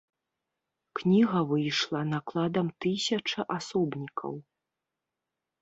[0.99, 4.33] Кніга выйшла накладам тысяча асобнікаў.